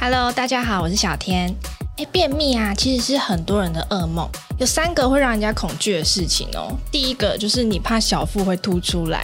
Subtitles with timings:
[0.00, 1.52] Hello，大家好，我是小天。
[1.96, 4.28] 哎，便秘啊，其实是很多人的噩梦。
[4.56, 6.72] 有三个会让人家恐惧的事情哦。
[6.92, 9.18] 第一个就是你怕小腹会凸出来；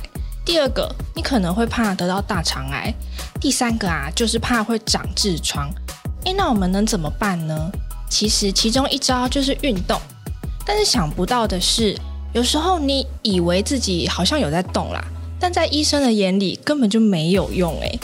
[0.45, 2.93] 第二个，你可能会怕得到大肠癌；
[3.41, 5.71] 第三个啊，就是怕会长痔疮。
[6.25, 7.71] 哎，那我们能怎么办呢？
[8.11, 9.97] 其实其中一招就是运动。
[10.67, 11.97] 但是想不到的是，
[12.33, 15.01] 有时候你以为自己好像有在动啦，
[15.39, 17.99] 但在医生的眼里根本就没有用哎。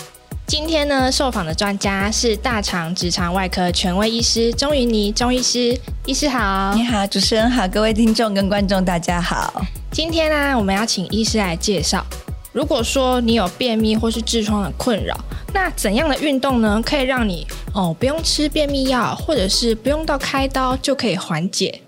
[0.50, 9.64] 今天呢，受访的专家是大肠直肠外科权威医师钟云妮钟医师，医师好，你好，主持人好，各位听众跟观众大家好。
[9.92, 12.04] 今天呢，我们要请医师来介绍，
[12.50, 15.16] 如果说你有便秘或是痔疮的困扰，
[15.54, 21.80] 那怎样的运动呢，可以让你哦不用吃便秘药，或者是不用到开刀就可以缓解？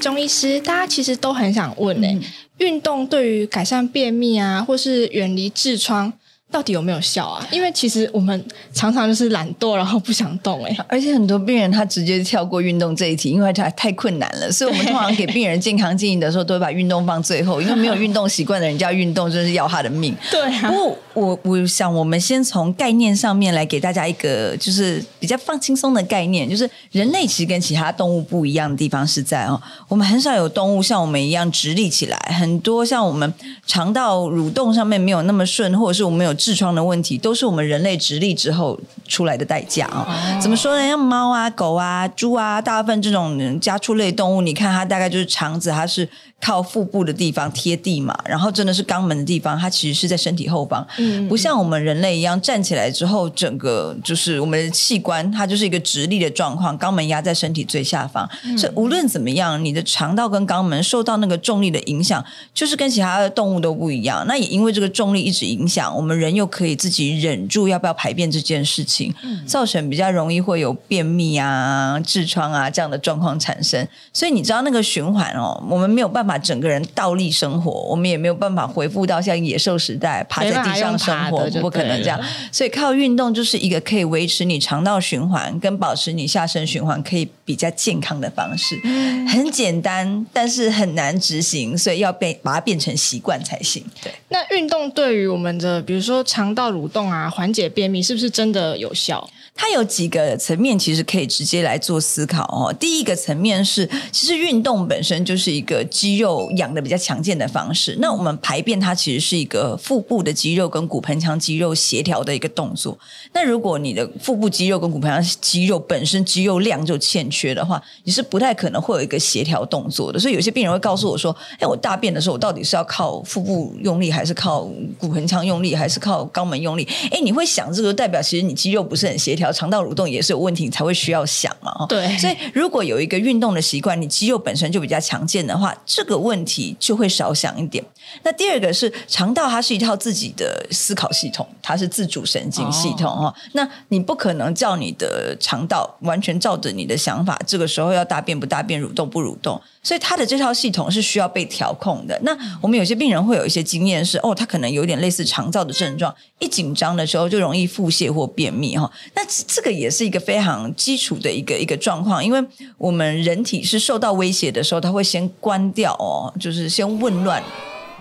[0.00, 2.20] 钟医师，大家其实都很想问呢、欸，
[2.58, 6.12] 运、嗯、动对于改善便秘啊，或是远离痔疮，
[6.50, 7.46] 到底有没有效啊？
[7.52, 10.84] 因为其实我们常常就是懒惰，然后不想动哎、欸。
[10.88, 14.50] 而且很多病人他直接跳过运动这一题，因为他太困难了。
[14.50, 20.12] 所以我们通常给病人健康建议的时候，都会把运动放最后，因为没有运动习惯的人家运动，真是要他的命。
[20.28, 20.68] 对啊。
[20.68, 33.32] 不过我我想，我们先从概念上面来给大家一个，就是比较放轻松的概念，就是人类其实跟其他动物不一样的地方是在哦，我们很少有动物像我们一样直立起来，很多像我们
[33.68, 36.34] 肠道蠕动上面没有那么顺，或者是我们有。
[36.40, 40.88] 痔疮的问题都是我们人类直立之后出来的代价啊、怎么说呢？
[40.88, 46.08] 像猫啊、狗啊、猪啊，大部分这种家畜类动物，你看它大概就是肠子，它是。
[46.40, 62.24] 靠腹部的地方贴地嘛，然后真的是肛门的地方，它其实是在身体后方，嗯，不像我们人类一样站起来之后，整个就是我们的器官，它就是一个直立的状况，肛门压在身体最下方，嗯，所以无论怎么样，你的肠道跟肛门受到那个重力的影响，
[62.54, 64.24] 就是跟其他的动物都不一样。
[64.26, 73.86] 那也因为这个重力一直影响，我们人又可以自己忍住要不要排便这件事情，嗯，造成比较容易会有便秘啊、痔疮啊这样的状况产生。
[74.10, 76.29] 所以你知道那个循环哦，我们没有办法。
[76.30, 82.20] 把整个人倒立生活，我们也没有办法恢复到像野兽时代趴在地上生活，不可能这样。
[82.52, 88.78] 所以靠运动就是一个可以维持你肠道循环跟保持你下身循环可以比较健康的方式。
[89.26, 93.84] 很简单，但是很难执行，所以要变把它变成习惯才行。
[94.00, 99.28] 对，那运动对于我们的，比如说肠道蠕动啊，缓解便秘，是不是真的有效？
[99.54, 102.72] 它有几个层面，其实可以直接来做思考哦。
[102.72, 107.96] 第一个层面是，其实运动本身就是一个肌肉养的比较强健的方式。
[108.00, 112.98] 那我们排便，它其实是一个腹部的肌肉跟骨盆腔肌肉协调的一个动作。
[113.34, 120.18] 那如果你的腹部肌肉跟骨盆腔肌肉本身肌肉量就欠缺的话，你是不太可能会有一个协调动作的。
[120.18, 124.62] 所以有些病人会告诉我说：“哎，我大便的时候，我到底是要靠腹部用力，还是靠
[124.98, 129.39] 骨盆腔用力，还是靠肛门用力？”哎，你会想这个，代表其实你肌肉不是很协调。
[129.52, 131.86] 肠道蠕动也是有问题，你才会需要想嘛。
[131.88, 137.84] 对，所以如果有一个运动的习惯，你肌肉本身就比较强健的话，这个问题就会少想一点。
[138.22, 143.34] 那第二个是肠道，它是一套自己的思考系统，它是自主神经系统哈、哦。
[143.52, 149.60] 那你不可能叫你的肠道完全照着你的想法，这个时候要大便不大便，蠕动不蠕动。
[149.82, 152.18] 所以它的这套系统是需要被调控的。
[152.22, 158.90] 那我们有些病人会有一些经验是，哦，他可能有点类似肠道的症状，一紧张的时候就容易腹泻或便秘哈。
[159.14, 162.42] 那这个也是一个非常基础的一个一个状况，因为
[162.76, 167.42] 我们人体是受到威胁的时候，它会先关掉哦，就是先混乱。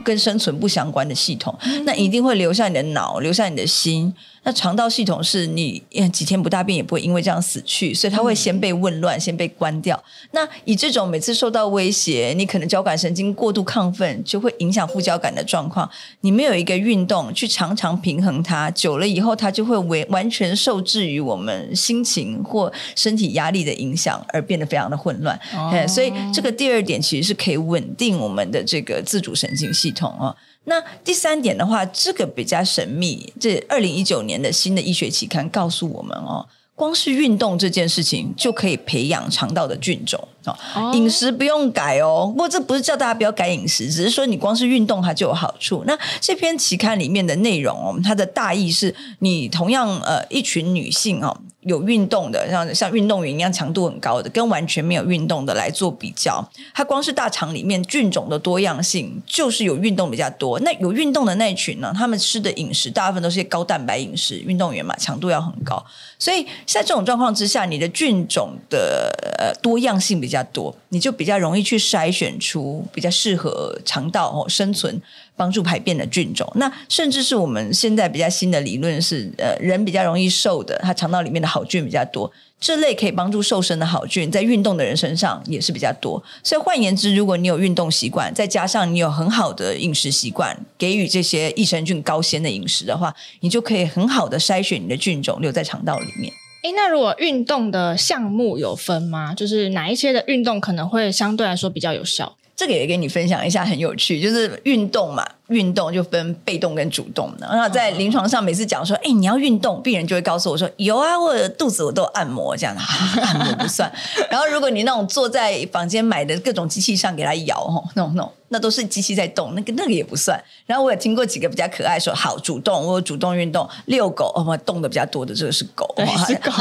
[0.02, 1.54] 跟生存不相关的系统，
[1.84, 4.12] 那一定会留下你的脑，留下你的心。
[4.44, 10.02] 那肠道系统是你几天不大便也不会因为这样死去，所以它会先被紊乱，先被关掉。
[10.32, 15.90] 那以这种每次受到威胁，你可能交感神经过度亢奋，就会影响副交感的状况。
[16.22, 25.40] 你没有一个运动去常常平衡它，久了以后，它就会完完全受制于我们心情或身体压力的影响，而变得非常的混乱。
[25.54, 25.88] 哦。
[25.88, 30.36] 所以这个第二点其实是可以稳定我们的这个自主神经系统啊。
[30.66, 33.34] 那第三点的话，这个比较神秘。
[33.40, 40.92] 这二零一九年的新的医学期刊告诉我们哦，光是运动这件事情就可以培养肠道的菌种哦。
[40.94, 45.84] 饮食不用改哦，不过这不是叫大家不要改饮食，只是说你光是运动它就有好处。
[45.86, 51.36] 那这篇期刊里面的内容哦，它的大意是你同样呃一群女性哦。
[51.64, 56.44] 有运动的，像像运动员一样强度很高的，跟完全没有运动的来做比较，
[56.74, 60.58] 它光是大肠里面菌种的多样性，就是有运动比较多。
[60.62, 65.86] 那有运动的那一群呢，他们吃的饮食大部分都是些高蛋白饮食，运动员嘛，强度要很高。
[66.18, 75.02] 所以在这种状况之下，你的菌种的呃多样性比比较多，你就比较容易去筛选出比较适合肠道哦生存、
[75.36, 76.48] 帮助排便的菌种。
[76.56, 82.32] 那甚至是我们现在比较新的理论是，呃，人比较容易瘦的，他肠道里面的好菌比较多。
[82.60, 86.22] 这类可以帮助瘦身的好菌，在运动的人身上也是比较多。
[86.44, 96.32] 所以换言之，如果你有运动习惯，再加上你有很好的饮食习惯，给予这些益生菌高纤的饮食的话，你就可以很好的筛选你的菌种留在肠道里面。
[96.62, 99.34] 哎，那如果运动的项目有分吗？
[99.34, 102.36] 就是哪一些的运动可能会相对来说比较有效？
[102.56, 105.26] 这个也给你分享一下，很有趣，就是运动嘛。
[105.50, 107.48] 运动就分被动跟主动的。
[107.48, 112.82] 然后在临床上，每次讲说，哎，你要运动，病人就会告诉我说，有啊，我的肚子我都有按摩这样的，
[113.22, 113.92] 按摩不算。
[114.32, 120.42] 然后如果你那种坐在房间买的各种机器上给他摇，吼，那种那种，那都是机器在动，那个那个也不算。
[120.66, 126.52] 然后我也听过几个比较可爱说，好主动，我有主动运动，遛狗，哦，动的比较多的这个是狗， 对，是狗。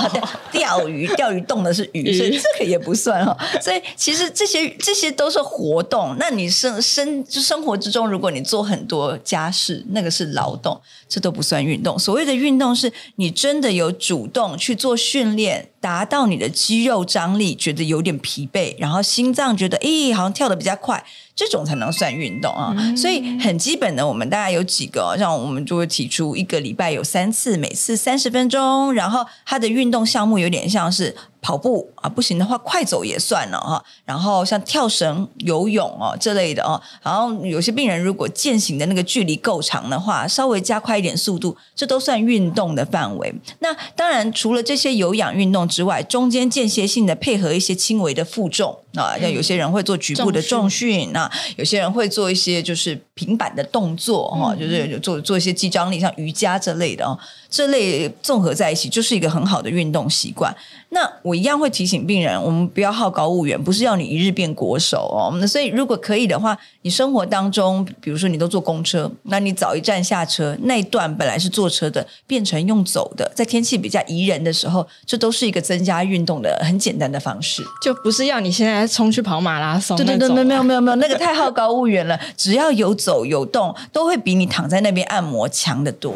[0.50, 3.36] 钓鱼，钓鱼动的是鱼，所以这个也不算哈。
[3.60, 6.16] 所以其实这些这些都是活动。
[6.18, 11.98] 那你生生就生活之中，如果你做很很多家事，那个是劳动，这都不算运动。
[11.98, 21.04] 所谓的运动，是你真的有主动去做训练，达到你的肌肉张力，觉得有点疲惫，然后心脏觉得，诶，好像跳得比较快。
[21.38, 43.32] 这种才能算运动啊，嗯、所以很基本的，我们大概有几个，像我们就会提出一个礼拜有三次，每次三十分钟，然后它的运动项目有点像是跑步啊，不行的话快走也算了哈，然后像跳绳、游泳哦这类的哦，然后有些病人如果践行的那个距离够长的话，稍微加快一点速度，这都算运动的范围。
[43.60, 51.30] 那当然除了这些有氧运动之外，中间间歇性的配合一些轻微的负重啊，像有些人会做局部的重训那。
[51.56, 57.18] 有些人会做一些就是平板的动作哈，嗯、就是做做一些肌张力，像瑜伽这类的哦。
[57.50, 60.54] 这类综合在一起，就是一个很好的运动习惯。
[60.90, 65.32] 那我一样会提醒病人，我们不要好高骛远，不是要你一日变国手哦。
[65.40, 77.62] 那所以如果可以的话，你生活当中，比如说你都坐公车，那你早一站下车，那一段本来是坐车的，变成用走的，在天气比较宜人的时候，这都是一个增加运动的很简单的方式。
[77.82, 82.18] 就不是要你现在冲去跑马拉松，对对对，没有没有没有没有，那个太好高骛远了。
[82.36, 86.14] 只要有走有动，都会比你躺在那边按摩强得多。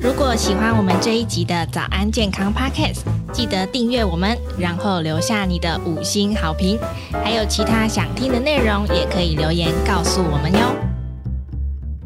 [0.00, 3.00] 如果喜欢我们这一集的早安健康 Podcast，
[3.32, 6.78] 记得订阅我们，然后留下你的五星好评。
[7.24, 10.74] 还有其他想听的内容，也可以留言告诉我们哟。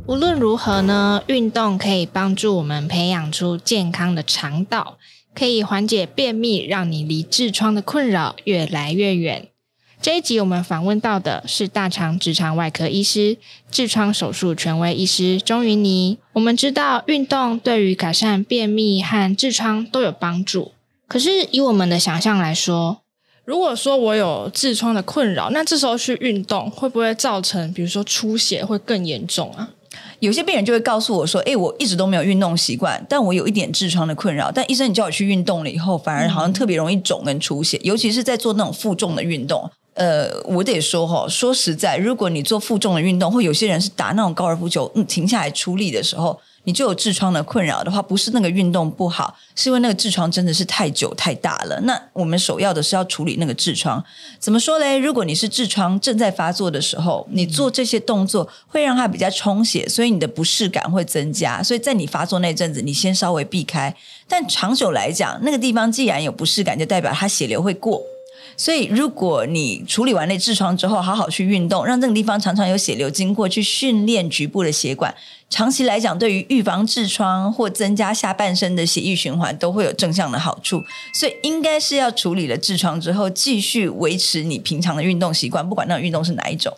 [0.07, 4.97] 无论如何呢，运动可以帮助我们培养出健康的肠道，
[5.35, 9.49] 可以缓解便秘，让你离痔疮的困扰越来越远。
[10.01, 13.37] 这一集我们访问到的是大肠直肠外科医师、
[13.71, 16.19] 痔疮手术权威医师钟云妮。
[16.33, 20.73] 我们知道运动对于改善便秘和痔疮都有帮助，
[21.07, 23.03] 可是以我们的想象来说，
[23.45, 29.71] 如果说我有痔疮的困扰，那这时候去运动会不会造成，比如说出血会更严重啊？
[30.21, 34.51] 有些病人就会告诉我说：“诶，我一直都没有运动习惯，但我有一点痔疮的困扰。
[34.51, 51.81] 但医生，你叫我去运动了以后，反而好像特别容易肿跟出血，尤其是在做那种负重的运动。”呃，我得说哈，说实在，如果你做负重的运动，或有些人是打那种高尔夫球，嗯，停下来出力的时候，你就有痔疮的困扰的话，不是那个运动不好，是因为那个痔疮真的是太久太大了。
[51.83, 54.03] 那我们首要的是要处理那个痔疮。
[54.39, 54.97] 怎么说嘞？
[54.97, 61.63] 如果你是痔疮正在发作的时候，你做这些动作会让它比较充血，所以你的不适感会增加。
[61.63, 63.95] 所以在你发作那阵子，你先稍微避开。
[64.29, 68.01] 但长久来讲，那个地方既然有不适感，就代表它血流会过。
[68.55, 75.13] 所以，如果你处理完那痔疮之后，好好去运动，让这个地方常常有血流经过，去训练局部的血管。
[75.53, 80.83] 长期来讲，对于预防痔疮或增加下半身的血液循环都会有正向的好处，
[81.13, 86.75] 所以应该是要处理了痔疮之后，继续维持你平常的运动习惯，不管那种运动是哪一种，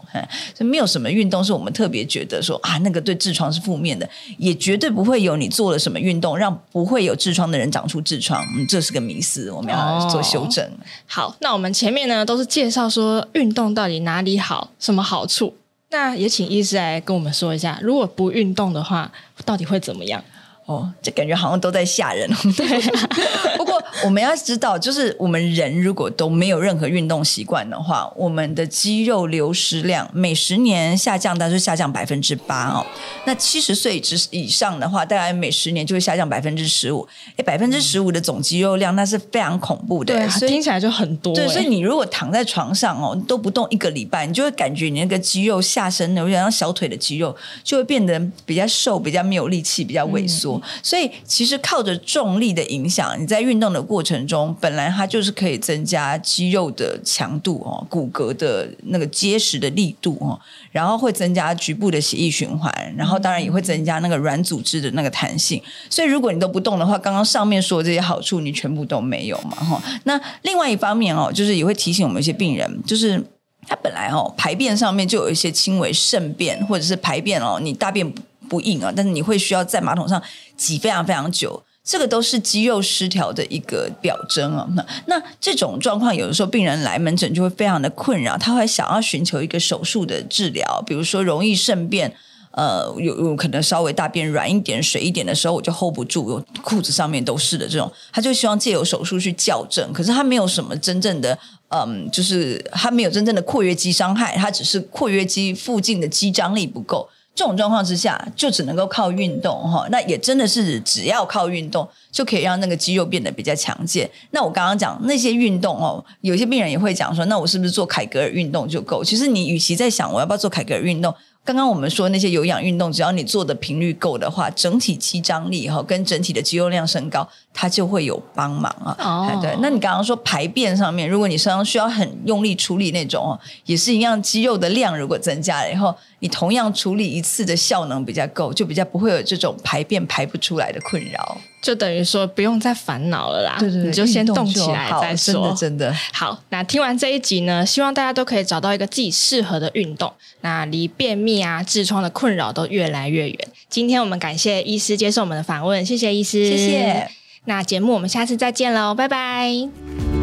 [0.57, 10.69] 所以没有什么运动是我们特别觉得说啊，那个对痔疮是负面的，也绝对不会有你做了什么运动让不会有痔疮的人长出痔疮，嗯，这是个迷思，我们要做修正。
[11.07, 15.55] 好，那我们前面呢都是介绍说运动到底哪里好，什么好处。
[15.95, 19.13] 那也请医师来跟我们说一下，如果不运动的话，
[19.45, 20.21] 到底会怎么样？
[20.67, 22.29] 哦，这感觉好像都在吓人。
[22.57, 23.09] 对啊，
[23.59, 32.87] 不过我们要知道，就是我们人如果都没有任何运动习惯的话，我们的肌肉流失量每十年下降，但是下降百分之八哦。
[33.27, 37.07] 那七十岁之以上的话，大概每十年就会下降百分之十五。
[37.37, 40.15] 哎，百分之十五的总肌肉量，那是非常恐怖的。
[40.15, 41.35] 对，所以听起来就很多。
[41.35, 50.54] 对，所以你如果躺在床上哦，都不动一个礼拜，你就会感觉你那个肌肉下身的，有点像小腿的肌肉，就会变得比较瘦，比较没有力气，比较萎缩。
[50.83, 60.39] 所以其实靠着重力的影响，你在运动的过程中，本来它就是可以增加肌肉的强度哦，骨骼的那个结实的力度哦，
[60.71, 65.63] 然后会增加局部的血液循环，然后当然也会增加那个软组织的那个弹性。
[65.89, 69.83] 所以如果你都不动的话，刚刚上面说的这些好处你全部都没有嘛哈。
[70.05, 73.23] 那另外一方面哦，就是也会提醒我们一些病人，就是。
[73.67, 78.07] 它本来哦，排便上面就有一些轻微渗便，或者是排便哦，你大便
[78.49, 80.23] 不硬啊，但是你会需要在马桶上
[80.57, 84.67] 挤非常非常久，这个都是肌肉失调的一个表征啊。
[84.75, 92.15] 那那这种状况，有的时候病人来门诊就会非常的困扰，他会想要寻求一个手术的治疗，比如说容易渗便。
[92.57, 101.37] 呃，有有可能稍微大便软一点、水一点的时候，我就 hold 不住，裤子上面都是的这种，他就希望借由手术去校正，可是他没有什么真正的，
[101.71, 114.09] 嗯，就是他没有真正的括约肌伤害，他只是括约肌附近的肌张力不够，这种状况之下，就只能够靠运动哈，那也真的是只要靠运动就可以让那个肌肉变得比较强健。
[114.31, 119.03] 那我刚刚讲那些运动哦，有些病人也会讲说，那我是不是做凯格尔运动就够？
[119.03, 121.13] 其实你与其在想我要不要做凯格尔运动。
[121.47, 128.97] 刚刚我们说那些有氧运动，只要你做的频率够的话，整体肌张力哈跟整体的肌肉量升高，它就会有帮忙啊。
[128.99, 129.55] 哦，对。
[129.61, 141.37] 那你刚刚说排便上面，如果你身上需要很用力处理那种哦，也是一样，肌肉的量如果增加了以后，你同样处理一次的效能比较够，就比较不会有这种排便排不出来的困扰。
[141.61, 145.35] 就等于说不用再烦恼了啦，对对对，你就先动起来再说。
[145.35, 146.43] 真的真的好。
[146.49, 153.39] 那听完这一集呢，希望大家都可以找到一个自己适合的运动，那离便秘啊、痔疮的困扰都越来越远。
[153.69, 157.07] 今天我们感谢医师接受我们的访问，谢谢医师，谢谢。
[157.45, 160.14] 那节目我们下次再见喽，拜拜。